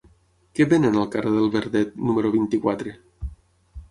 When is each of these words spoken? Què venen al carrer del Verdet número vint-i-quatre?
Què 0.59 0.65
venen 0.71 0.95
al 1.01 1.09
carrer 1.15 1.33
del 1.35 1.51
Verdet 1.57 1.93
número 2.07 2.31
vint-i-quatre? 2.37 2.95